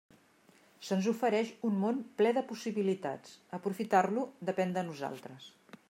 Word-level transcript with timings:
Se'ns 0.87 1.09
ofereix 1.11 1.51
un 1.69 1.77
món 1.83 1.99
ple 2.21 2.31
de 2.39 2.43
possibilitats; 2.53 3.37
aprofitar-lo 3.59 4.25
depèn 4.51 4.79
de 4.81 4.87
nosaltres. 4.93 5.51